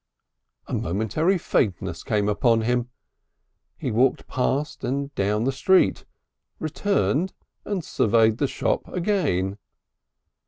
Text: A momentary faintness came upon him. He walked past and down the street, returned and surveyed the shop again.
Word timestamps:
A 0.65 0.73
momentary 0.73 1.37
faintness 1.37 2.03
came 2.03 2.27
upon 2.27 2.61
him. 2.61 2.89
He 3.77 3.91
walked 3.91 4.25
past 4.25 4.83
and 4.83 5.13
down 5.13 5.43
the 5.43 5.51
street, 5.51 6.05
returned 6.57 7.33
and 7.65 7.85
surveyed 7.85 8.39
the 8.39 8.47
shop 8.47 8.87
again. 8.87 9.59